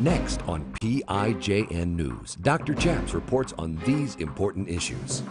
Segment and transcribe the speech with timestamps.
[0.00, 2.72] Next on PIJN News, Dr.
[2.74, 5.24] Chaps reports on these important issues.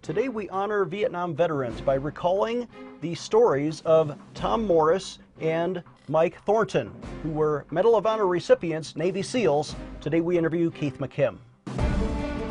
[0.00, 2.68] Today we honor Vietnam veterans by recalling
[3.00, 6.92] the stories of Tom Norris and Mike Thornton,
[7.24, 9.74] who were Medal of Honor recipients, Navy SEALs.
[10.00, 11.38] Today we interview Keith McKim.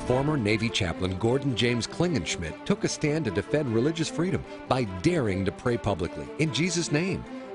[0.07, 5.45] Former Navy chaplain Gordon James Klingenschmitt took a stand to defend religious freedom by daring
[5.45, 7.23] to pray publicly in Jesus' name.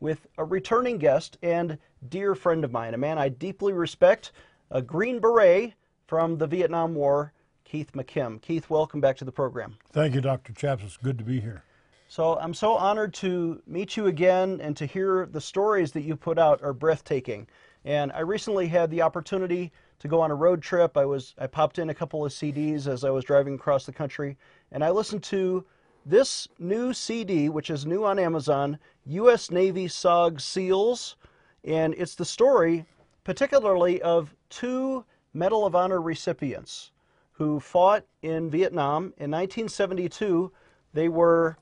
[0.00, 4.32] with a returning guest and dear friend of mine, a man I deeply respect,
[4.70, 5.74] a Green Beret
[6.06, 7.32] from the Vietnam War,
[7.64, 8.40] Keith McKim.
[8.40, 9.76] Keith, welcome back to the program.
[9.92, 10.52] Thank you, Dr.
[10.52, 10.82] Chaps.
[10.84, 11.62] It's good to be here.
[12.08, 16.16] So I'm so honored to meet you again and to hear the stories that you
[16.16, 17.46] put out are breathtaking.
[17.84, 20.96] And I recently had the opportunity to go on a road trip.
[20.96, 23.92] I was I popped in a couple of CDs as I was driving across the
[23.92, 24.38] country,
[24.72, 25.64] and I listened to
[26.06, 28.78] this new CD, which is new on Amazon,
[29.08, 29.50] U.S.
[29.50, 31.16] Navy SOG SEALs,
[31.64, 32.84] and it's the story,
[33.24, 36.92] particularly of two Medal of Honor recipients
[37.32, 40.50] who fought in Vietnam in 1972.
[40.92, 41.56] They were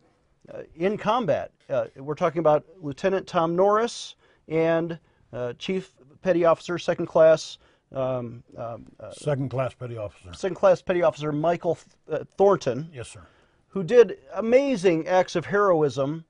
[0.53, 1.51] uh, in combat.
[1.69, 4.17] Uh, we're talking about Lieutenant Tom Norris
[4.49, 4.99] and
[5.33, 7.59] uh, Chief Petty Officer, Second Class.
[7.93, 10.33] Um, um, second Class Petty Officer.
[10.33, 11.79] Second Class Petty Officer Michael
[12.11, 12.89] uh, Thornton.
[12.93, 13.23] Yes, sir
[13.77, 16.25] who did amazing acts of heroism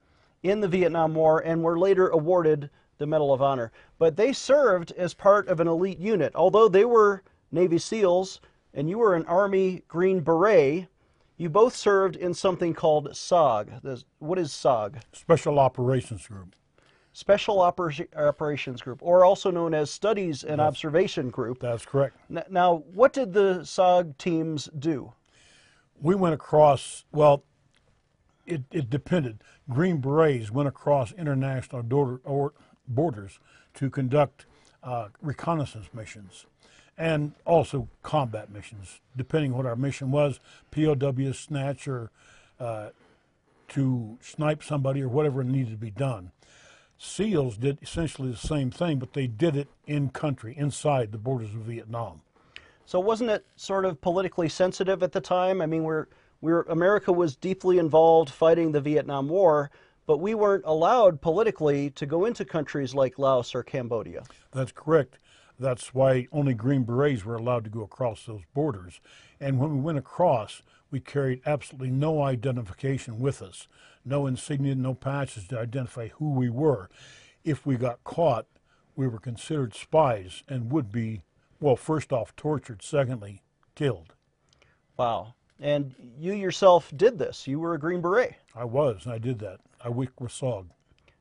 [0.50, 3.72] in the Vietnam War and were later awarded the Medal of Honor.
[3.98, 6.34] But they served as part of an elite unit.
[6.34, 7.22] Although they were
[7.52, 8.40] Navy SEALs
[8.72, 10.88] and you were an Army Green Beret,
[11.36, 14.04] you both served in something called SOG.
[14.18, 15.00] What is SOG?
[15.12, 16.54] Special Operations Group.
[17.12, 21.60] Special Oper- Operations Group, or also known as Studies and that's, Observation Group.
[21.60, 22.14] That's correct.
[22.50, 25.14] Now, what did the SOG teams do?
[26.00, 27.44] we went across, well,
[28.46, 29.38] it, it depended.
[29.68, 31.82] Green Berets went across international
[32.88, 33.38] borders
[33.74, 34.46] to conduct
[34.82, 36.46] uh, reconnaissance missions
[36.98, 40.40] and also combat missions, depending on what our mission was,
[40.70, 42.10] POW snatch or
[42.58, 42.88] uh,
[43.68, 46.30] to snipe somebody or whatever needed to be done.
[46.98, 51.50] SEALs did essentially the same thing, but they did it in country, inside the borders
[51.50, 52.22] of Vietnam.
[52.86, 55.60] So wasn't it sort of politically sensitive at the time?
[55.60, 56.06] I mean, we're,
[56.46, 59.70] we're, America was deeply involved fighting the Vietnam War,
[60.06, 64.22] but we weren't allowed politically to go into countries like Laos or Cambodia.
[64.52, 65.18] That's correct.
[65.58, 69.00] That's why only Green Berets were allowed to go across those borders.
[69.40, 73.66] And when we went across, we carried absolutely no identification with us,
[74.04, 76.88] no insignia, no patches to identify who we were.
[77.42, 78.46] If we got caught,
[78.94, 81.22] we were considered spies and would be
[81.60, 82.82] well, first off, tortured.
[82.82, 83.42] Secondly,
[83.74, 84.14] killed.
[84.96, 85.34] Wow.
[85.60, 87.46] And you yourself did this.
[87.46, 88.34] You were a Green Beret.
[88.54, 89.04] I was.
[89.04, 89.60] And I did that.
[89.82, 90.66] I worked with SOG.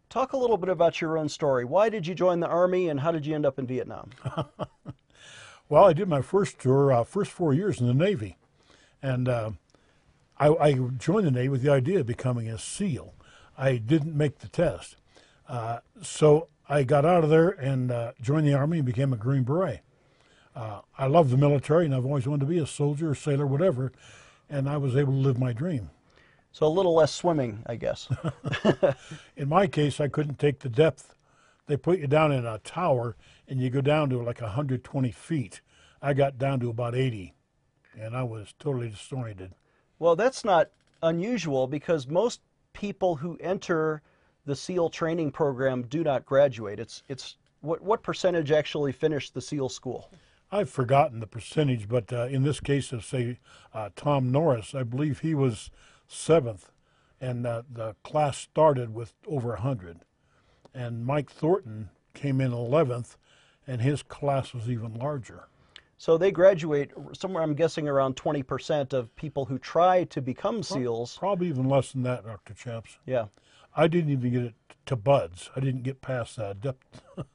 [0.10, 1.66] Talk a little bit about your own story.
[1.66, 4.12] Why did you join the Army and how did you end up in Vietnam?
[5.70, 8.38] well, I did my first tour, uh, first four years in the Navy.
[9.02, 9.52] And uh,
[10.38, 13.14] I, I, joined the Navy with the idea of becoming a SEAL.
[13.58, 14.98] I didn't make the test.
[15.48, 19.18] Uh, so I got out of there and uh, joined the Army and became a
[19.18, 19.82] Green Beret
[20.56, 23.46] uh, I love the military, and I've always wanted to be a soldier, a sailor,
[23.46, 23.92] whatever,
[24.50, 25.90] and I was able to live my dream.
[26.52, 28.08] So a little less swimming, I guess.
[29.36, 31.14] in my case, I couldn't take the depth.
[31.68, 33.18] They put you down in a tower,
[33.48, 35.62] and you go down to like 120 feet.
[36.02, 37.34] I got down to about 80,
[38.00, 39.54] and I was totally disoriented.
[40.00, 40.70] Well, that's not
[41.02, 42.42] unusual because most
[42.74, 44.02] people who enter
[44.46, 46.80] the SEAL training program do not graduate.
[46.80, 50.12] It's it's what what percentage actually finish the SEAL school?
[50.52, 53.40] I've forgotten the percentage, but uh, in this case of say
[53.74, 55.72] uh, Tom Norris, I believe he was
[56.08, 56.72] seventh,
[57.20, 60.02] and uh, the class started with over a hundred,
[60.74, 63.18] and Mike Thornton came in eleventh,
[63.68, 65.48] and his class was even larger.
[65.98, 71.18] So they graduate somewhere, I'm guessing, around 20% of people who try to become SEALs.
[71.18, 72.54] Probably even less than that, Dr.
[72.54, 72.98] Chaps.
[73.06, 73.28] Yeah.
[73.76, 74.56] I didn't even get it
[74.88, 75.50] to BUDS.
[75.56, 76.60] I didn't get past that.
[76.62, 77.02] Depth.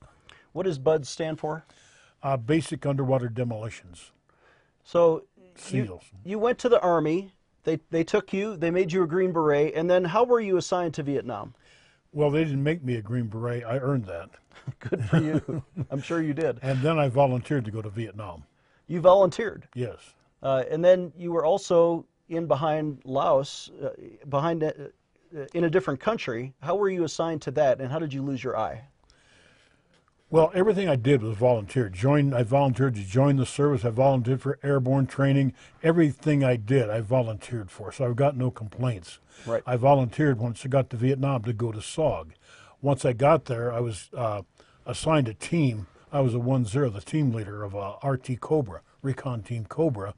[0.52, 1.64] what does BUDS stand for?
[2.22, 4.12] Uh, basic underwater demolitions.
[4.84, 5.24] So
[5.70, 7.32] you, you went to the Army.
[7.64, 10.56] They, they took you, they made you a Green Beret, and then how were you
[10.56, 11.54] assigned to Vietnam?
[12.12, 13.64] Well, they didn't make me a Green Beret.
[13.64, 14.30] I earned that.
[14.80, 15.62] Good for you.
[15.90, 16.58] I'm sure you did.
[16.62, 18.44] And then I volunteered to go to Vietnam.
[18.86, 19.68] You volunteered.
[19.74, 19.98] Yes.
[20.42, 23.90] Uh, and then you were also in behind Laos, uh,
[24.28, 24.72] behind uh,
[25.54, 26.54] in a different country.
[26.60, 28.82] How were you assigned to that, and how did you lose your eye?
[30.32, 31.88] Well, everything I did was volunteer.
[31.88, 33.84] Join, I volunteered to join the service.
[33.84, 35.54] I volunteered for airborne training.
[35.82, 37.90] Everything I did, I volunteered for.
[37.90, 39.18] So I've got no complaints.
[39.44, 39.64] Right.
[39.66, 42.30] I volunteered once I got to Vietnam to go to SOG.
[42.80, 44.42] Once I got there, I was uh,
[44.86, 45.88] assigned a team.
[46.12, 50.14] I was a 1-0, the team leader of uh, RT Cobra, Recon Team Cobra.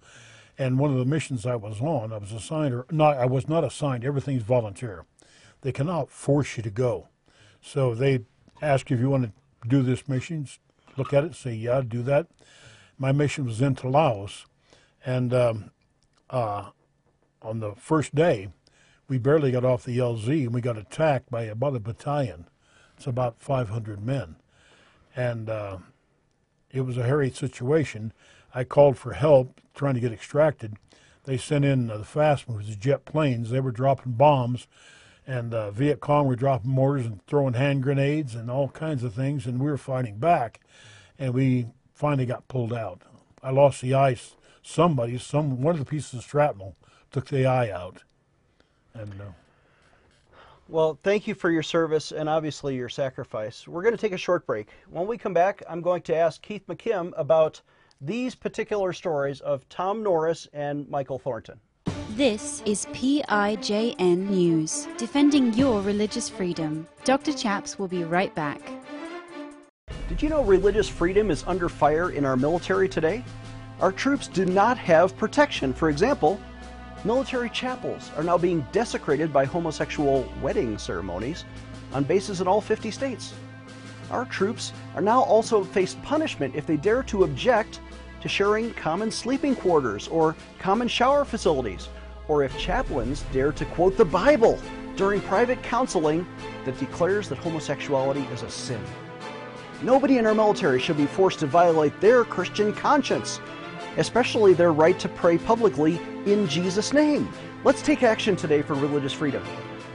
[0.58, 3.48] And one of the missions I was on, I was assigned, or not, I was
[3.48, 4.04] not assigned.
[4.04, 5.06] Everything's volunteer.
[5.62, 7.08] They cannot force you to go.
[7.62, 8.20] So they
[8.60, 9.32] ask you if you want to
[9.66, 10.48] do this mission,
[10.96, 12.26] look at it, say, yeah, do that.
[12.98, 14.46] My mission was into Laos.
[15.04, 15.70] And um,
[16.30, 16.70] uh,
[17.40, 18.48] on the first day,
[19.08, 22.48] we barely got off the LZ and we got attacked by about a battalion.
[22.96, 24.36] It's about 500 men.
[25.14, 25.78] And uh,
[26.70, 28.12] it was a hairy situation.
[28.54, 30.76] I called for help trying to get extracted.
[31.24, 33.50] They sent in the fast movers, the jet planes.
[33.50, 34.66] They were dropping bombs,
[35.26, 39.14] and uh, Viet Cong were dropping mortars and throwing hand grenades and all kinds of
[39.14, 40.60] things, and we were fighting back.
[41.18, 43.02] And we finally got pulled out.
[43.42, 44.16] I lost the eye.
[44.62, 46.76] Somebody, some one of the pieces of shrapnel
[47.10, 48.02] took the eye out.
[48.94, 49.24] And uh,
[50.68, 53.68] Well, thank you for your service and obviously your sacrifice.
[53.68, 54.70] We're going to take a short break.
[54.88, 57.60] When we come back, I'm going to ask Keith McKim about
[58.00, 61.60] these particular stories of Tom Norris and Michael Thornton.
[62.16, 66.86] This is PIJN News, defending your religious freedom.
[67.04, 67.32] Dr.
[67.32, 68.60] Chaps will be right back.
[70.10, 73.24] Did you know religious freedom is under fire in our military today?
[73.80, 75.72] Our troops do not have protection.
[75.72, 76.38] For example,
[77.02, 81.46] military chapels are now being desecrated by homosexual wedding ceremonies
[81.94, 83.32] on bases in all 50 states.
[84.10, 87.80] Our troops are now also faced punishment if they dare to object
[88.20, 91.88] to sharing common sleeping quarters or common shower facilities,
[92.28, 94.58] or if chaplains dare to quote the Bible
[94.96, 96.26] during private counseling
[96.64, 98.82] that declares that homosexuality is a sin.
[99.82, 103.40] Nobody in our military should be forced to violate their Christian conscience,
[103.96, 107.28] especially their right to pray publicly in Jesus' name.
[107.64, 109.42] Let's take action today for religious freedom.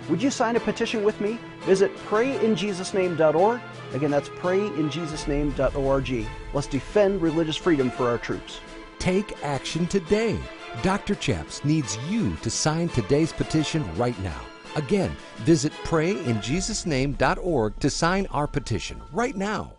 [0.09, 1.37] Would you sign a petition with me?
[1.61, 3.61] Visit prayinjesusname.org.
[3.93, 6.27] Again, that's prayinjesusname.org.
[6.53, 8.59] Let's defend religious freedom for our troops.
[8.99, 10.39] Take action today.
[10.83, 11.15] Dr.
[11.15, 14.39] Chaps needs you to sign today's petition right now.
[14.75, 19.73] Again, visit prayinjesusname.org to sign our petition right now.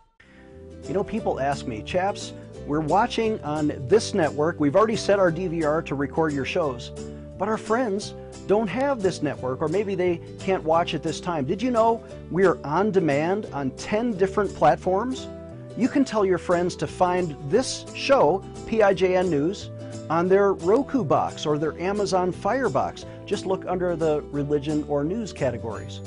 [0.88, 2.32] You know, people ask me, Chaps,
[2.66, 4.58] we're watching on this network.
[4.58, 6.90] We've already set our DVR to record your shows,
[7.38, 8.14] but our friends
[8.48, 11.44] don't have this network, or maybe they can't watch at this time.
[11.44, 15.28] Did you know we are on demand on 10 different platforms?
[15.76, 19.70] You can tell your friends to find this show, PIJN News,
[20.10, 23.04] on their Roku box or their Amazon Fire box.
[23.26, 26.00] Just look under the religion or news categories.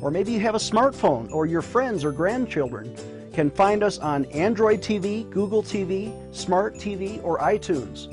[0.00, 2.94] Or maybe you have a smartphone, or your friends or grandchildren
[3.32, 8.08] can find us on Android TV, Google TV, Smart TV, or iTunes.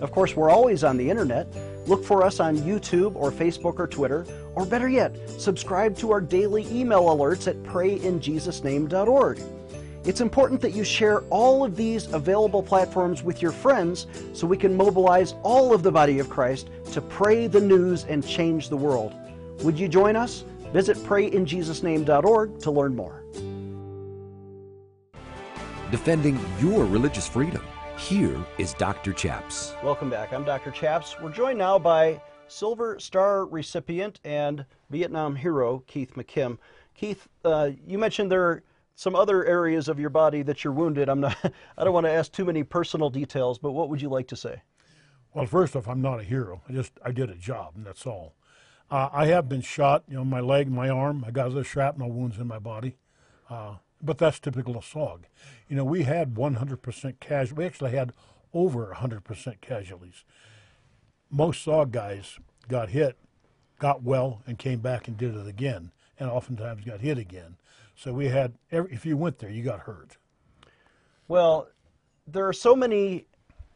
[0.00, 1.48] Of course, we're always on the internet.
[1.86, 6.20] Look for us on YouTube or Facebook or Twitter, or better yet, subscribe to our
[6.20, 9.40] daily email alerts at prayinjesusname.org.
[10.08, 14.56] It's important that you share all of these available platforms with your friends so we
[14.56, 18.76] can mobilize all of the body of Christ to pray the news and change the
[18.78, 19.14] world.
[19.62, 20.46] Would you join us?
[20.72, 23.22] Visit prayinjesusname.org to learn more.
[25.90, 27.62] Defending your religious freedom.
[27.98, 29.12] Here is Dr.
[29.12, 29.74] Chaps.
[29.84, 30.32] Welcome back.
[30.32, 30.70] I'm Dr.
[30.70, 31.16] Chaps.
[31.20, 36.56] We're joined now by Silver Star recipient and Vietnam hero Keith McKim.
[36.94, 38.62] Keith, uh, you mentioned there are
[38.98, 41.08] some other areas of your body that you're wounded.
[41.08, 41.36] I'm not.
[41.78, 44.36] I don't want to ask too many personal details, but what would you like to
[44.36, 44.62] say?
[45.32, 46.62] Well, first off, I'm not a hero.
[46.68, 48.34] I just I did a job, and that's all.
[48.90, 51.22] Uh, I have been shot, you know, my leg, my arm.
[51.24, 52.96] I got other shrapnel wounds in my body,
[53.48, 55.20] uh, but that's typical of SOG.
[55.68, 57.56] You know, we had 100% casualties.
[57.56, 58.12] We actually had
[58.52, 60.24] over 100% casualties.
[61.30, 63.16] Most SOG guys got hit,
[63.78, 67.58] got well, and came back and did it again, and oftentimes got hit again.
[67.98, 70.18] So we had, every, if you went there, you got hurt.
[71.26, 71.68] Well,
[72.28, 73.26] there are so many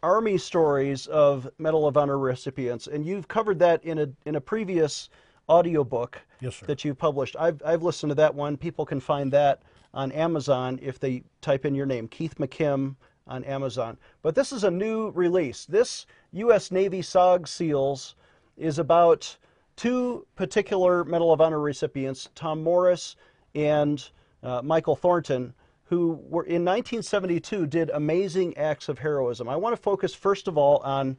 [0.00, 4.40] Army stories of Medal of Honor recipients, and you've covered that in a in a
[4.40, 5.08] previous
[5.48, 6.66] audiobook Yes, sir.
[6.66, 7.34] that you published.
[7.36, 8.56] I've I've listened to that one.
[8.56, 9.62] People can find that
[9.92, 12.94] on Amazon if they type in your name, Keith McKim,
[13.26, 13.98] on Amazon.
[14.22, 15.66] But this is a new release.
[15.66, 16.70] This U.S.
[16.70, 18.14] Navy SOG SEALs
[18.56, 19.36] is about
[19.74, 23.16] two particular Medal of Honor recipients, Tom Norris
[23.54, 24.08] and
[24.42, 25.54] uh, Michael Thornton,
[25.84, 29.48] who were in 1972 did amazing acts of heroism.
[29.48, 31.16] I want to focus first of all on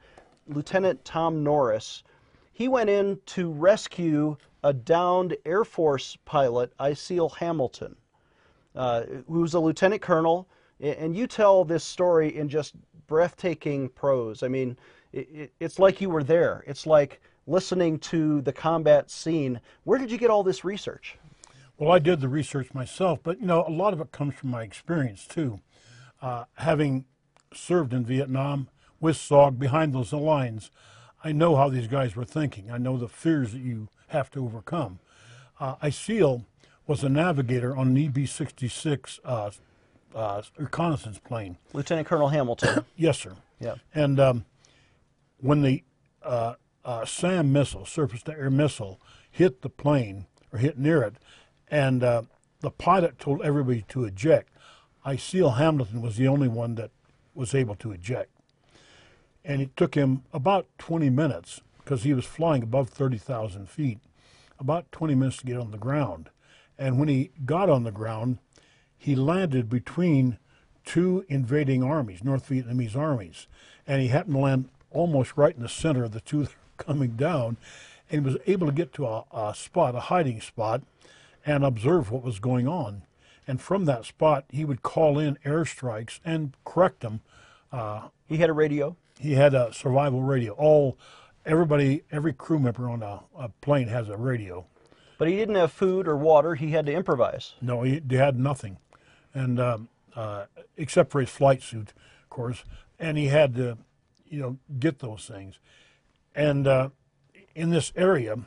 [0.47, 2.03] Lieutenant Tom Norris.
[2.51, 7.95] He went in to rescue a downed Air Force pilot, Iceal Hamilton,
[8.75, 10.47] uh, who was a lieutenant colonel.
[10.79, 12.73] And you tell this story in just
[13.07, 14.43] breathtaking prose.
[14.43, 14.77] I mean,
[15.11, 16.63] it, it's like you were there.
[16.67, 19.59] It's like listening to the combat scene.
[19.83, 21.17] Where did you get all this research?
[21.77, 24.51] Well, I did the research myself, but you know, a lot of it comes from
[24.51, 25.59] my experience too.
[26.21, 27.05] Uh, having
[27.53, 30.71] served in Vietnam with SOG behind those lines,
[31.23, 32.71] I know how these guys were thinking.
[32.71, 34.99] I know the fears that you have to overcome.
[35.59, 36.45] Uh, Iceal
[36.85, 39.51] was a navigator on an EB-66 uh,
[40.13, 41.57] uh, reconnaissance plane.
[41.73, 42.85] Lieutenant Colonel Hamilton.
[42.95, 43.35] yes, sir.
[43.59, 43.75] Yeah.
[43.95, 44.45] And um,
[45.39, 45.83] when the
[46.21, 48.99] uh, uh, SAM missile, surface-to-air missile,
[49.31, 51.15] hit the plane or hit near it,
[51.73, 52.21] and uh,
[52.59, 54.47] the pilot told everybody to eject,
[55.03, 56.91] Iceal Hamilton was the only one that
[57.33, 58.29] was able to eject.
[59.43, 63.97] And it took him about 20 minutes because he was flying above 30,000 feet,
[64.59, 66.29] about 20 minutes to get on the ground.
[66.77, 68.37] And when he got on the ground,
[68.95, 70.37] he landed between
[70.85, 73.47] two invading armies, North Vietnamese armies,
[73.87, 77.57] and he happened to land almost right in the center of the two coming down,
[78.11, 80.83] and he was able to get to a, a spot, a hiding spot,
[81.45, 83.03] and observe what was going on.
[83.47, 87.21] And from that spot, he would call in airstrikes and correct them.
[87.71, 88.95] Uh, he had a radio.
[89.19, 90.53] He had a survival radio.
[90.53, 90.97] All,
[91.45, 94.65] everybody, every crew member on a, a plane has a radio.
[95.17, 96.55] But he didn't have food or water.
[96.55, 97.53] He had to improvise.
[97.61, 98.77] No, he, he had nothing,
[99.33, 100.45] and um, uh,
[100.75, 102.63] except for his flight suit, of course.
[102.99, 103.77] And he had to,
[104.27, 105.59] you know, get those things.
[106.35, 106.89] And uh,
[107.55, 108.37] in this area,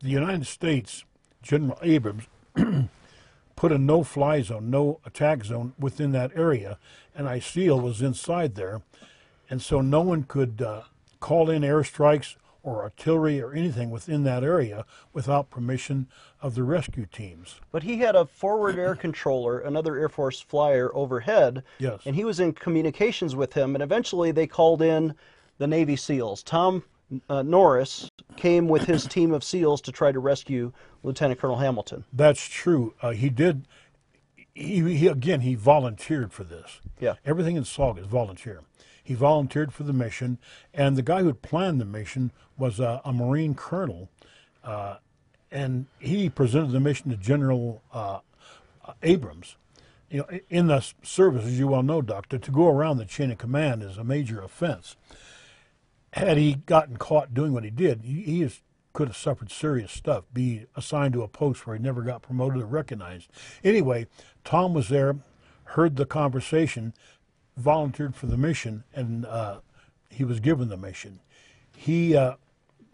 [0.00, 1.04] the United States,
[1.48, 2.24] General Abrams,
[3.56, 6.78] put a no-fly zone, no attack zone within that area,
[7.14, 8.82] and Iceal was inside there,
[9.48, 10.82] and so no one could uh,
[11.20, 16.06] call in airstrikes or artillery or anything within that area without permission
[16.42, 17.62] of the rescue teams.
[17.72, 22.02] But he had a forward air controller, another Air Force flyer overhead, yes.
[22.04, 25.14] and he was in communications with him, and eventually they called in
[25.56, 26.42] the Navy SEALs.
[26.42, 26.82] Tom
[27.28, 30.72] uh, Norris came with his team of SEALs to try to rescue
[31.02, 32.04] Lieutenant Colonel Hamilton.
[32.12, 32.94] That's true.
[33.00, 33.66] Uh, he did.
[34.54, 36.80] He, he, again, he volunteered for this.
[37.00, 37.14] Yeah.
[37.24, 38.62] Everything in SOG is volunteer.
[39.02, 40.38] He volunteered for the mission,
[40.74, 44.10] and the guy who had planned the mission was a, a Marine colonel,
[44.62, 44.96] uh,
[45.50, 48.18] and he presented the mission to General uh,
[49.02, 49.56] Abrams.
[50.10, 53.30] You know, in the service, as you well know, Doctor, to go around the chain
[53.30, 54.96] of command is a major offense
[56.12, 58.60] had he gotten caught doing what he did, he, he is,
[58.92, 62.62] could have suffered serious stuff, be assigned to a post where he never got promoted
[62.62, 63.30] or recognized.
[63.62, 64.06] Anyway,
[64.44, 65.16] Tom was there,
[65.64, 66.94] heard the conversation,
[67.56, 69.60] volunteered for the mission, and uh,
[70.08, 71.20] he was given the mission.
[71.76, 72.34] He uh,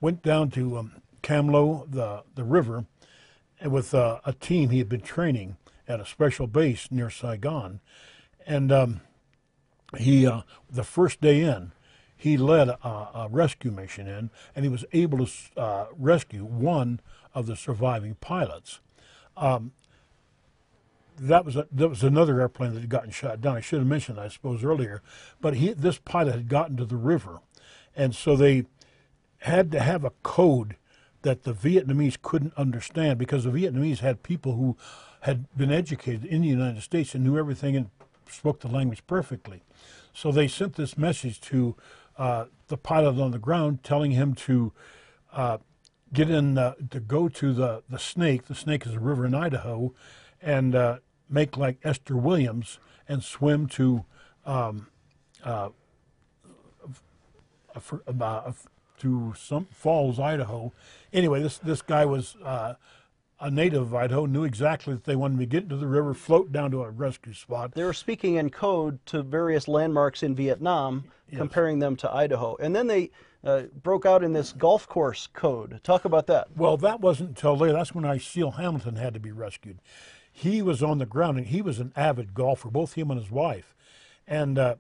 [0.01, 0.93] went down to um,
[1.23, 2.85] Cam Lo, the, the river,
[3.65, 5.57] with uh, a team he had been training
[5.89, 7.81] at a special base near Saigon.
[8.47, 9.01] And um,
[9.97, 11.73] he, uh, the first day in,
[12.25, 16.99] he led a, a, rescue mission in, and he was able to uh, rescue one
[17.35, 18.81] of the surviving pilots.
[19.37, 19.73] Um,
[21.19, 23.59] that was a, that was another airplane that had gotten shot down.
[23.59, 25.03] I should have mentioned, I suppose, earlier.
[25.43, 27.41] But he, this pilot had gotten to the river,
[27.95, 28.65] and so they
[29.41, 30.77] had to have a code
[31.21, 34.79] that the Vietnamese couldn't understand because the Vietnamese had people who
[35.21, 37.91] had been educated in the United States and knew everything and
[38.31, 39.63] spoke the language perfectly.
[40.15, 41.77] So they sent this message to
[42.17, 44.73] uh, the pilot on the ground, telling him to
[45.33, 45.59] uh,
[46.13, 48.47] get in, uh, to go to the, the snake.
[48.47, 49.93] The snake is a river in Idaho,
[50.41, 52.79] and uh, make like Esther Williams
[53.09, 54.05] and swim to
[54.47, 54.89] um,
[55.43, 55.71] uh,
[58.99, 60.73] to some Falls, Idaho.
[61.13, 62.37] Anyway, this this guy was
[63.45, 66.15] a native of Idaho knew exactly that they wanted me to get into the river,
[66.15, 67.73] float down to a rescue spot.
[67.73, 71.39] They were speaking in code to various landmarks in Vietnam, yes.
[71.39, 72.57] comparing them to Idaho.
[72.57, 73.11] And then they
[73.45, 75.79] uh, broke out in this golf course code.
[75.85, 76.49] Talk about that.
[76.57, 77.75] Well, that wasn't until later.
[77.75, 79.79] That's when Iceal Hamilton had to be rescued.
[80.33, 83.31] He was on the ground, and he was an avid golfer, both him and his
[83.31, 83.75] wife.
[84.27, 84.77] And uh,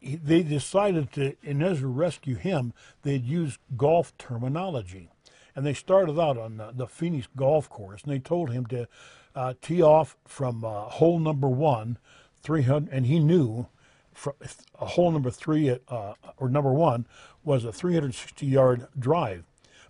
[0.00, 5.10] he, they decided to, in order to rescue him, they'd use golf terminology
[5.54, 8.88] and they started out on the, the Phoenix golf course, and they told him to
[9.34, 11.98] uh, tee off from uh, hole number one,
[12.42, 13.66] 300, and he knew
[14.12, 14.34] from,
[14.74, 17.06] hole number three uh, or number one
[17.44, 19.44] was a 360 yard drive.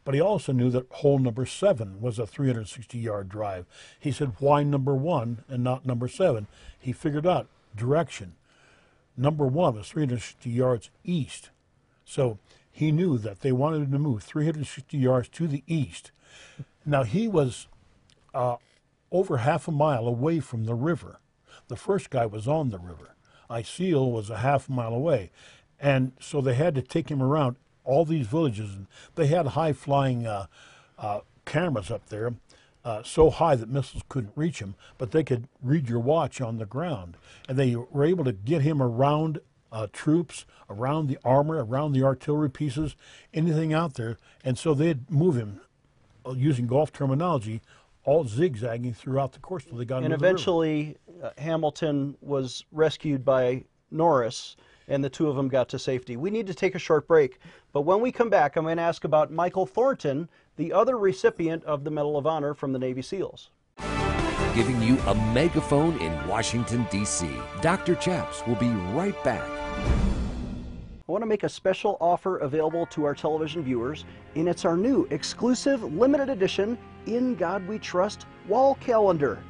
[0.04, 3.66] But he also knew that hole number seven was a 360 yard drive.
[3.99, 6.49] He said, why number one and not number seven?
[6.78, 8.35] He figured out direction.
[9.16, 11.50] Number one was 360 yards east.
[12.04, 12.38] So
[12.73, 16.11] he knew that they wanted him to move 360 yards to the east.
[16.85, 17.69] Now he was
[18.35, 18.57] uh,
[19.12, 21.21] over half a mile away from the river.
[21.69, 23.14] The first guy was on the river.
[23.50, 25.31] Iceal was a half mile away.
[25.79, 28.75] And so they had to take him around all these villages.
[28.75, 30.47] And they had high flying uh,
[30.99, 32.35] uh, cameras up there,
[32.85, 36.59] uh, so high that missiles couldn't reach him, but they could read your watch on
[36.59, 37.17] the ground.
[37.49, 39.41] And they were able to get him around
[39.73, 42.95] uh, troops, around the armor, around the artillery pieces,
[43.35, 44.19] anything out there.
[44.45, 45.61] And so they'd move him,
[46.26, 47.62] uh, using golf terminology,
[48.05, 50.26] all zigzagging throughout the course till they got And into the river.
[50.35, 54.57] eventually, uh, Hamilton was rescued by Norris,
[54.88, 56.17] and the two of them got to safety.
[56.17, 57.38] We need to take a short break,
[57.73, 61.64] but when we come back, I'm going to ask about Michael Thornton, the other recipient
[61.64, 63.50] of the Medal of Honor from the Navy SEALs.
[64.55, 67.26] Giving you a megaphone in Washington, D.C.
[67.62, 67.95] Dr.
[67.95, 69.49] Chaps will be right back.
[69.76, 74.76] I want to make a special offer available to our television viewers, and it's our
[74.76, 79.43] new exclusive limited edition In God We Trust wall calendar.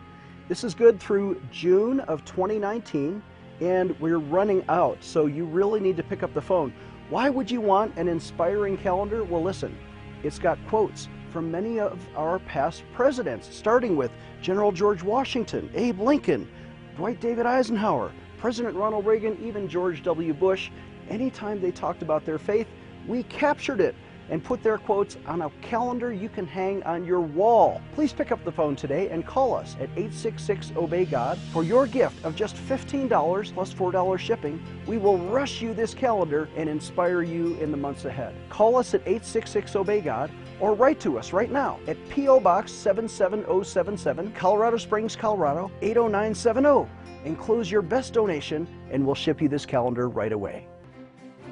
[0.48, 3.22] This is good through June of 2019,
[3.60, 6.72] and we're running out, so you really need to pick up the phone.
[7.10, 9.22] Why would you want an inspiring calendar?
[9.22, 9.76] Well, listen,
[10.22, 14.10] it's got quotes from many of our past presidents, starting with
[14.40, 16.48] General George Washington, Abe Lincoln,
[16.96, 18.12] Dwight David Eisenhower,
[18.42, 20.34] President Ronald Reagan, even George W.
[20.34, 20.68] Bush.
[21.08, 22.66] Anytime they talked about their faith,
[23.06, 23.94] we captured it
[24.30, 27.80] and put their quotes on a calendar you can hang on your wall.
[27.94, 31.86] Please pick up the phone today and call us at 866 Obey God for your
[31.86, 34.60] gift of just $15 plus $4 shipping.
[34.88, 38.34] We will rush you this calendar and inspire you in the months ahead.
[38.48, 42.40] Call us at 866 Obey God or write to us right now at P.O.
[42.40, 46.90] Box 77077, Colorado Springs, Colorado 80970.
[47.24, 50.66] Enclose your best donation and we'll ship you this calendar right away.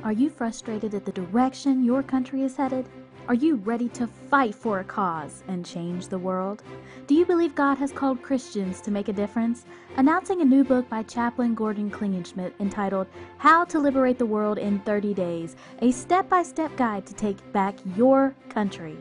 [0.02, 2.88] Are you frustrated at the direction your country is headed?
[3.28, 6.64] Are you ready to fight for a cause and change the world?
[7.06, 9.66] Do you believe God has called Christians to make a difference?
[9.96, 13.06] Announcing a new book by Chaplain Gordon Klingenschmitt entitled
[13.38, 17.52] How to Liberate the World in 30 Days, a step by step guide to take
[17.52, 18.96] back your country.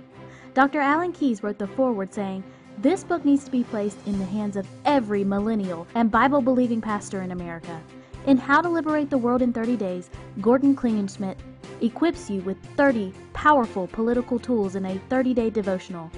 [0.54, 0.80] Dr.
[0.80, 2.44] Alan Keyes wrote the foreword saying,
[2.82, 6.80] This book needs to be placed in the hands of every millennial and Bible believing
[6.80, 7.82] pastor in America.
[8.26, 11.36] In How to Liberate the World in 30 Days, Gordon Klingenschmitt
[11.82, 16.10] equips you with 30 powerful political tools in a 30 day devotional.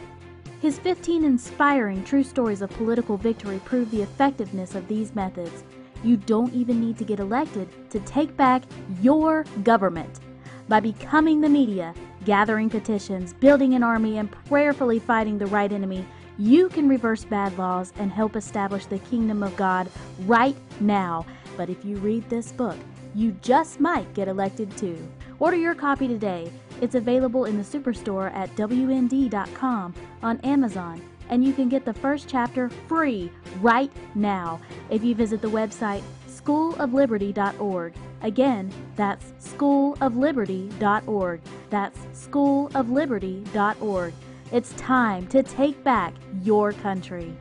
[0.61, 5.63] His 15 inspiring true stories of political victory prove the effectiveness of these methods.
[6.03, 8.61] You don't even need to get elected to take back
[9.01, 10.19] your government.
[10.67, 16.05] By becoming the media, gathering petitions, building an army, and prayerfully fighting the right enemy,
[16.37, 19.89] you can reverse bad laws and help establish the kingdom of God
[20.25, 21.25] right now.
[21.57, 22.77] But if you read this book,
[23.13, 24.97] you just might get elected too.
[25.39, 26.51] Order your copy today.
[26.81, 32.29] It's available in the superstore at WND.com on Amazon, and you can get the first
[32.29, 37.93] chapter free right now if you visit the website schoolofliberty.org.
[38.23, 41.41] Again, that's schoolofliberty.org.
[41.69, 44.13] That's schoolofliberty.org.
[44.51, 47.33] It's time to take back your country.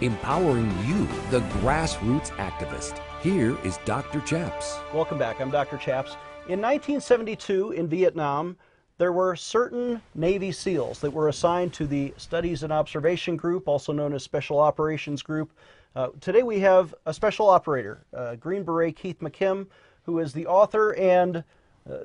[0.00, 2.98] Empowering you, the grassroots activist.
[3.22, 4.20] Here is Dr.
[4.22, 4.80] Chaps.
[4.92, 5.40] Welcome back.
[5.40, 5.76] I'm Dr.
[5.76, 6.16] Chaps.
[6.48, 8.56] In 1972 in Vietnam,
[8.98, 13.92] there were certain Navy SEALs that were assigned to the Studies and Observation Group, also
[13.92, 15.52] known as Special Operations Group.
[15.94, 19.68] Uh, today we have a special operator, uh, Green Beret Keith McKim,
[20.02, 21.44] who is the author and
[21.88, 21.98] uh,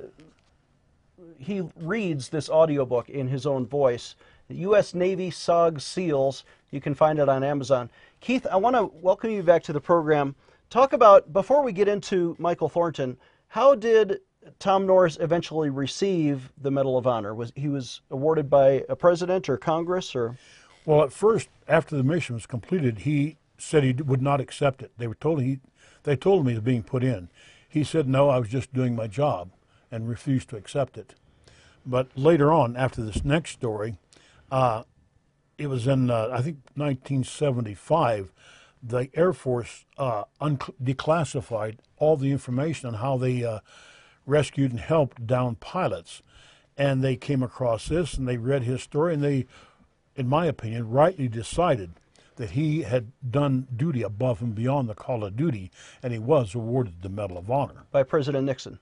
[1.38, 4.16] he reads this audiobook in his own voice.
[4.50, 4.94] U.S.
[4.94, 6.44] Navy SOG SEALs.
[6.72, 7.90] You can find it on Amazon.
[8.20, 10.36] Keith, I want to welcome you back to the program.
[10.70, 14.22] Talk about, before we get into Michael Thornton, how did
[14.60, 17.34] Tom Norris eventually receive the Medal of Honor?
[17.34, 20.38] Was he was awarded by a president or Congress or?
[20.86, 24.92] Well, at first, after the mission was completed, he said he would not accept it.
[24.98, 25.60] They were told he,
[26.04, 27.30] they told him he was being put in.
[27.68, 29.52] He said, "No, I was just doing my job,"
[29.92, 31.16] and refused to accept it.
[31.86, 33.98] But later on, after this next story,
[34.52, 34.84] uh,
[35.58, 38.32] it was in uh, I think 1975.
[38.82, 43.60] The Air Force uh, declassified all the information on how they uh,
[44.26, 46.22] rescued and helped down pilots,
[46.78, 49.48] and they came across this and they read his story and they,
[50.16, 51.92] in my opinion, rightly decided
[52.38, 55.70] that he had done duty above and beyond the call of duty,
[56.02, 57.84] and he was awarded the Medal of Honor.
[57.92, 58.80] by President Nixon,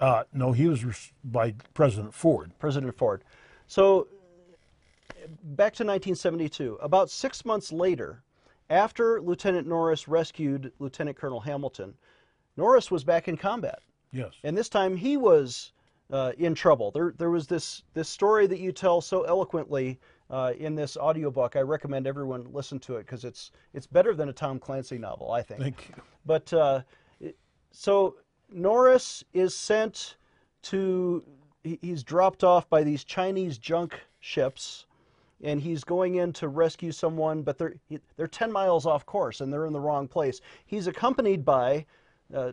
[0.00, 2.52] Uh, no, he was by President Ford.
[2.58, 3.22] President Ford.
[3.66, 4.08] So
[5.42, 6.78] back to 1972.
[6.80, 8.22] About six months later,
[8.70, 11.94] after Lieutenant Norris rescued Lieutenant Colonel Hamilton,
[12.56, 13.80] Norris was back in combat.
[14.12, 14.32] Yes.
[14.42, 15.72] And this time he was
[16.10, 16.90] uh, in trouble.
[16.90, 21.56] There, there was this, this story that you tell so eloquently uh, in this audiobook.
[21.56, 25.32] I recommend everyone listen to it because it's, it's better than a Tom Clancy novel,
[25.32, 25.60] I think.
[25.60, 26.02] Thank you.
[26.26, 26.82] But uh,
[27.70, 28.16] so
[28.52, 30.16] Norris is sent
[30.62, 31.24] to,
[31.62, 34.86] he's dropped off by these Chinese junk ships,
[35.42, 37.74] and he's going in to rescue someone, but they're
[38.16, 40.40] they're 10 miles off course and they're in the wrong place.
[40.66, 41.86] He's accompanied by
[42.34, 42.52] uh,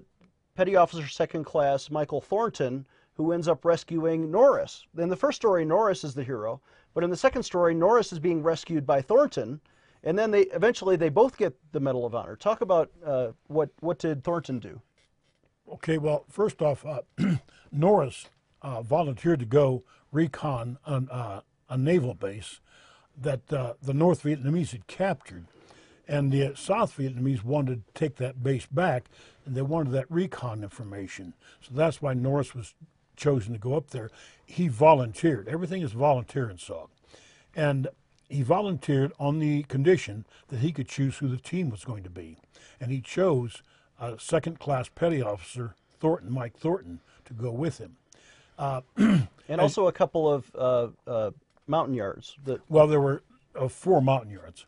[0.55, 4.86] Petty Officer Second Class Michael Thornton, who ends up rescuing Norris.
[4.97, 6.62] In the first story, Norris is the hero,
[6.93, 9.60] but in the second story, Norris is being rescued by Thornton,
[10.03, 12.36] and then they eventually they both get the Medal of Honor.
[12.36, 14.81] Talk about uh, what what did Thornton do?
[15.69, 17.01] Okay, well, first off, uh,
[17.71, 18.27] Norris
[18.62, 22.60] uh, volunteered to go recon on, uh, a naval base
[23.19, 25.45] that uh, the North Vietnamese had captured.
[26.08, 29.06] And the South Vietnamese wanted to take that base back,
[29.45, 31.34] and they wanted that recon information.
[31.62, 32.73] So that's why Norris was
[33.17, 34.10] chosen to go up there.
[34.45, 35.49] He volunteered.
[35.49, 36.88] Everything is volunteer in SOG.
[37.53, 37.89] And
[38.30, 42.10] he volunteered on the condition that he could choose who the team was going to
[42.10, 42.38] be.
[42.80, 43.62] And he chose
[43.99, 47.97] uh, second class petty officer Thornton, Mike Thornton, to go with him.
[49.49, 51.31] And also a couple of uh, uh,
[51.67, 52.36] Montagnards,
[52.67, 53.23] Well, there were
[53.55, 54.65] uh, four Montagnards.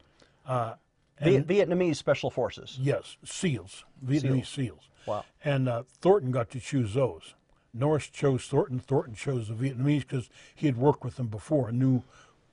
[1.21, 2.77] Viet- Vietnamese special forces.
[2.81, 4.89] Yes, SEALs, Vietnamese SEALs.
[5.05, 5.25] Wow.
[5.43, 7.35] And uh, Thornton got to choose those.
[7.73, 8.79] Norris chose Thornton.
[8.79, 12.03] Thornton chose the Vietnamese because he had worked with them before and knew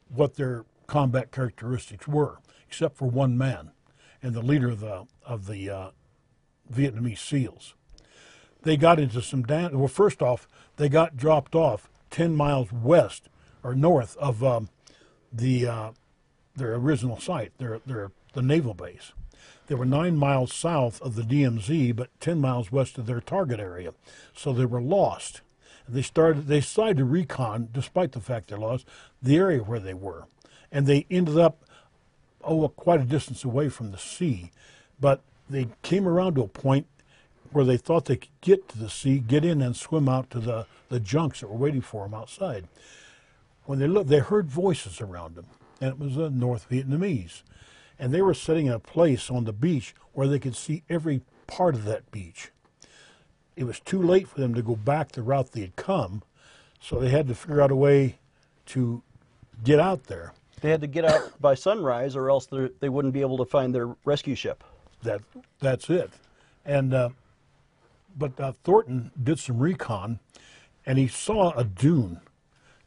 [0.08, 3.70] what their combat characteristics were, except for one man,
[4.22, 5.90] and the leader of the of the uh,
[6.72, 7.74] Vietnamese SEALs.
[8.62, 13.28] They got into some dan Well, first off, they got dropped off ten miles west
[13.62, 14.68] or north of um,
[15.32, 15.90] the uh,
[16.54, 19.12] their original site, their their the naval base.
[19.66, 23.60] They were nine miles south of the DMZ, but ten miles west of their target
[23.60, 23.94] area,
[24.34, 25.42] so they were lost.
[25.88, 26.46] They started.
[26.46, 28.86] They decided to recon, despite the fact they lost,
[29.22, 30.26] the area where they were,
[30.72, 31.64] and they ended up
[32.42, 34.50] oh quite a distance away from the sea,
[35.00, 36.86] but they came around to a point
[37.52, 40.40] where they thought they could get to the sea, get in, and swim out to
[40.40, 42.68] the the junks that were waiting for them outside
[43.66, 45.46] when they looked, they heard voices around them,
[45.80, 47.42] and it was the North Vietnamese.
[47.98, 51.22] And they were sitting in a place on the beach where they could see every
[51.46, 52.50] part of that beach.
[53.56, 56.22] It was too late for them to go back the route they had come,
[56.80, 58.18] so they had to figure out a way
[58.66, 59.02] to
[59.64, 60.32] get out there.
[60.60, 63.74] They had to get out by sunrise, or else they wouldn't be able to find
[63.74, 64.62] their rescue ship.
[65.02, 65.22] That
[65.60, 66.10] that's it.
[66.64, 67.10] And uh,
[68.16, 70.18] but uh, Thornton did some recon,
[70.84, 72.20] and he saw a dune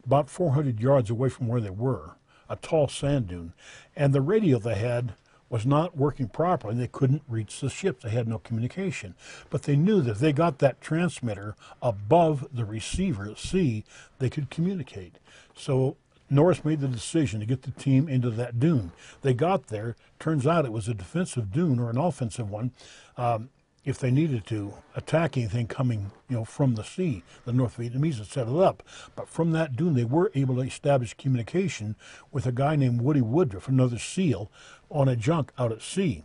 [0.05, 2.15] about 400 yards away from where they were,
[2.49, 3.53] a tall sand dune,
[3.95, 5.13] and the radio they had
[5.49, 6.75] was not working properly.
[6.75, 8.03] They couldn't reach the ships.
[8.03, 9.15] They had no communication.
[9.49, 13.83] But they knew that if they got that transmitter above the receiver at sea,
[14.19, 15.15] they could communicate.
[15.55, 15.97] So
[16.29, 18.91] Norris made the decision to get the team into that dune.
[19.21, 19.95] They got there.
[20.19, 22.71] Turns out it was a defensive dune or an offensive one.
[23.17, 23.49] Um,
[23.85, 28.17] if they needed to attack anything coming, you know, from the sea, the North Vietnamese
[28.17, 28.83] had set it up.
[29.15, 31.95] But from that dune, they were able to establish communication
[32.31, 34.51] with a guy named Woody Woodruff, another SEAL,
[34.91, 36.23] on a junk out at sea,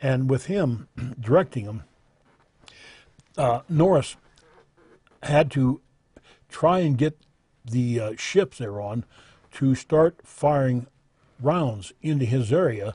[0.00, 0.88] and with him
[1.20, 1.84] directing them,
[3.36, 4.16] uh, Norris
[5.22, 5.80] had to
[6.48, 7.18] try and get
[7.64, 9.04] the uh, ships they're on
[9.54, 10.86] to start firing
[11.40, 12.94] rounds into his area.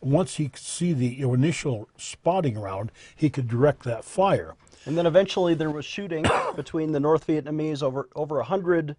[0.00, 4.54] Once he could see the initial spotting round, he could direct that fire.
[4.84, 6.24] And then eventually there was shooting
[6.56, 7.82] between the North Vietnamese.
[7.82, 8.96] Over over a hundred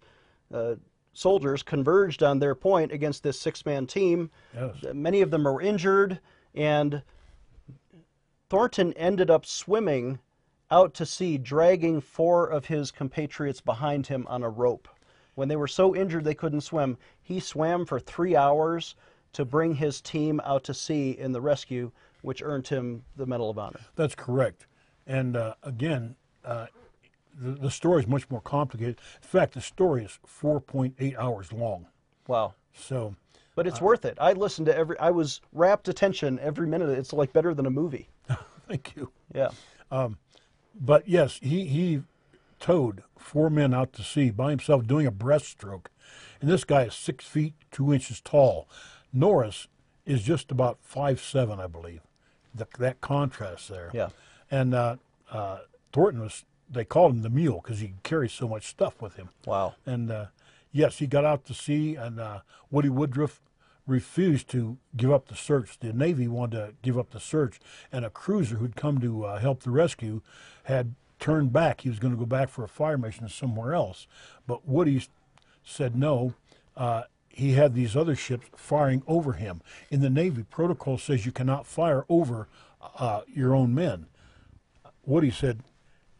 [0.52, 0.74] uh,
[1.14, 4.30] soldiers converged on their point against this six-man team.
[4.54, 4.76] Yes.
[4.92, 6.20] Many of them were injured,
[6.54, 7.02] and
[8.50, 10.18] Thornton ended up swimming
[10.70, 14.88] out to sea, dragging four of his compatriots behind him on a rope.
[15.38, 18.96] When they were so injured they couldn't swim, he swam for three hours
[19.34, 23.48] to bring his team out to sea in the rescue, which earned him the Medal
[23.48, 23.78] of Honor.
[23.94, 24.66] That's correct.
[25.06, 26.66] And uh, again, uh,
[27.40, 28.98] the, the story is much more complicated.
[29.22, 31.86] In fact, the story is 4.8 hours long.
[32.26, 32.54] Wow.
[32.74, 33.14] So,
[33.54, 34.18] But it's worth it.
[34.20, 34.98] I listened to every.
[34.98, 36.88] I was rapt attention every minute.
[36.88, 38.08] It's like better than a movie.
[38.68, 39.12] thank you.
[39.32, 39.50] Yeah.
[40.80, 42.02] But yes, he, he
[42.58, 45.86] towed four men out to sea by himself doing a breaststroke.
[46.40, 48.68] And this guy is six feet, two inches tall.
[49.12, 49.68] Norris
[50.06, 52.00] is just about five seven, I believe.
[52.54, 53.90] The, that contrast there.
[53.92, 54.08] Yeah.
[54.50, 54.96] And uh,
[55.30, 55.58] uh,
[55.92, 59.28] Thornton was, they called him the mule because he carries so much stuff with him.
[59.44, 59.74] Wow.
[59.84, 60.26] And uh,
[60.72, 62.40] Yes, he got out to sea, and uh,
[62.70, 63.40] Woody Woodruff
[63.86, 65.78] refused to give up the search.
[65.78, 67.58] The Navy wanted to give up the search,
[67.90, 70.20] and a cruiser who'd come to uh, help the rescue
[70.64, 71.82] had turned back.
[71.82, 74.06] He was going to go back for a fire mission somewhere else,
[74.46, 75.02] but Woody
[75.64, 76.34] said no.
[76.76, 79.60] Uh, he had these other ships firing over him.
[79.90, 82.48] In the Navy, protocol says you cannot fire over
[82.98, 84.06] uh, your own men.
[85.04, 85.60] Woody said,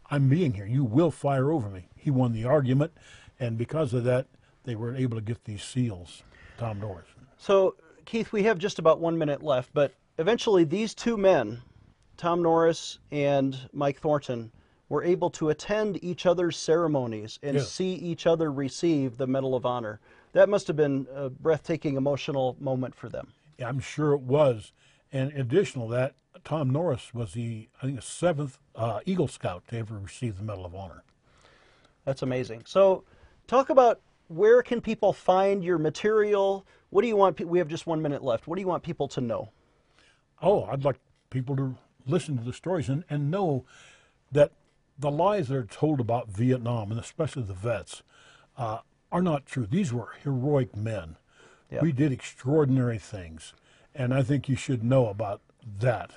[0.09, 0.65] I'm being here.
[0.65, 1.87] You will fire over me.
[1.95, 2.93] He won the argument,
[3.39, 4.27] and because of that,
[4.63, 6.23] they were able to get these seals,
[6.57, 7.07] Tom Norris.
[7.37, 11.61] So, Keith, we have just about one minute left, but eventually these two men,
[12.17, 14.51] Tom Norris and Mike Thornton,
[14.89, 17.71] were able to attend each other's ceremonies and Yes.
[17.71, 19.99] see each other receive the Medal of Honor.
[20.33, 23.33] That must have been a breathtaking emotional moment for them.
[23.57, 24.71] Yeah, I'm sure it was.
[25.11, 29.67] And additional to that, Tom Norris was the, I think, the seventh uh, Eagle Scout
[29.69, 31.03] to ever receive the Medal of Honor.
[32.05, 32.63] That's amazing.
[32.65, 33.03] So,
[33.47, 36.65] talk about where can people find your material?
[36.91, 37.39] What do you want?
[37.41, 38.47] We have just one minute left.
[38.47, 39.49] What do you want people to know?
[40.41, 40.97] Oh, I'd like
[41.29, 41.75] people to
[42.07, 43.65] listen to the stories and, and know
[44.31, 44.51] that
[44.99, 48.03] the lies that are told about Vietnam, and especially the vets,
[48.57, 48.79] uh,
[49.11, 49.65] are not true.
[49.65, 51.15] These were heroic men.
[51.71, 51.81] Yeah.
[51.81, 53.53] We did extraordinary things,
[53.95, 55.41] and I think you should know about
[55.79, 56.11] that.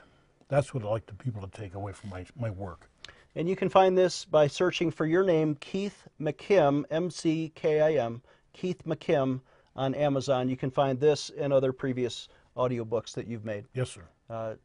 [0.49, 2.89] That's what I'd like the people to take away from my, my work.
[3.35, 7.81] And you can find this by searching for your name, Keith McKim, M C K
[7.81, 9.41] I M, Keith McKim
[9.75, 10.51] on Amazon.
[10.51, 13.65] You can find this and other previous audiobooks that you've made.
[13.73, 14.59] Yes, sir.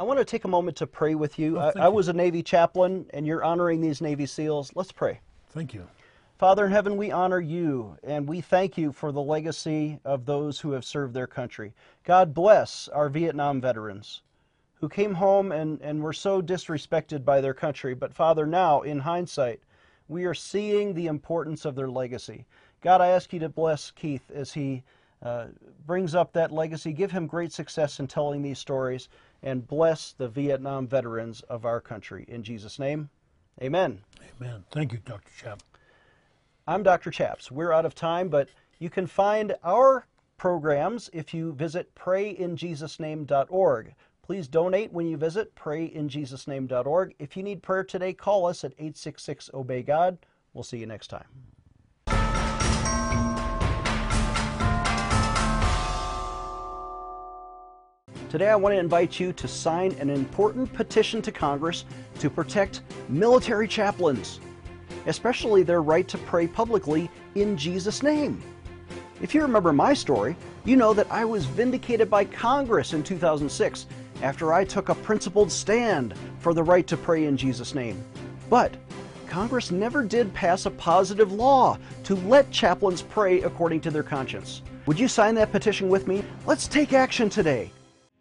[0.00, 1.58] I want to take a moment to pray with you.
[1.58, 1.92] Oh, I, I you.
[1.92, 4.70] was a Navy chaplain, and you're honoring these Navy SEALs.
[4.76, 5.20] Let's pray.
[5.50, 5.88] Thank you.
[6.38, 10.60] Father in heaven, we honor you and we thank you for the legacy of those
[10.60, 11.74] who have served their country.
[12.04, 14.22] God bless our Vietnam veterans
[14.74, 17.92] who came home and, and were so disrespected by their country.
[17.92, 19.60] But Father, now in hindsight,
[20.06, 22.46] we are seeing the importance of their legacy.
[22.82, 24.84] God, I ask you to bless Keith as he
[25.22, 25.46] Uh,
[25.84, 26.92] brings up that legacy.
[26.92, 29.08] Give him great success in telling these stories
[29.42, 32.24] and bless the Vietnam veterans of our country.
[32.28, 33.10] In Jesus' name,
[33.60, 34.00] amen.
[34.40, 34.64] Amen.
[34.70, 35.30] Thank you, Dr.
[35.36, 35.62] Chap.
[36.68, 37.10] I'm Dr.
[37.10, 37.50] Chaps.
[37.50, 43.94] We're out of time, but you can find our programs if you visit prayinjesusname.org.
[44.22, 47.14] Please donate when you visit prayinjesusname.org.
[47.18, 50.18] If you need prayer today, call us at 866 Obey God.
[50.52, 51.24] We'll see you next time.
[58.28, 61.84] Today, I want to invite you to sign an important petition to Congress
[62.18, 64.40] to protect military chaplains
[65.08, 68.40] especially their right to pray publicly in Jesus' name.
[69.20, 73.86] If you remember my story, you know that I was vindicated by Congress in 2006
[74.22, 78.02] after I took a principled stand for the right to pray in Jesus' name.
[78.48, 78.76] But
[79.26, 84.62] Congress never did pass a positive law to let chaplains pray according to their conscience.
[84.86, 86.24] Would you sign that petition with me?
[86.46, 87.72] Let's take action today.